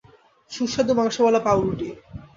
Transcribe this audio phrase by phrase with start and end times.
[0.51, 1.89] সুস্বাদু মাংসওয়ালা পাউরুটি।